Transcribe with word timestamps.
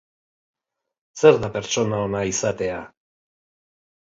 Zer 1.23 1.37
da 1.43 1.51
pertsona 1.57 1.99
ona 2.07 2.25
izatea? 2.33 2.81